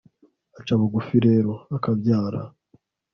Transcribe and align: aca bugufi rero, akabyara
aca 0.59 0.73
bugufi 0.79 1.15
rero, 1.27 1.51
akabyara 1.75 2.41